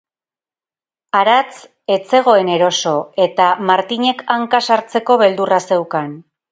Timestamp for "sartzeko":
4.71-5.25